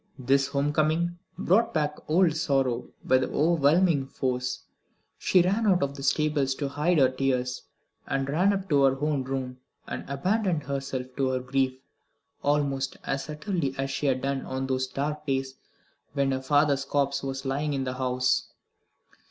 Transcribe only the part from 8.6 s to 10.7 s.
to her own room, and abandoned